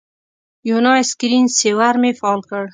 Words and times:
یو 0.69 0.77
نوی 0.85 1.01
سکرین 1.11 1.45
سیور 1.57 1.95
مې 2.01 2.11
فعال 2.19 2.41
کړ. 2.49 2.63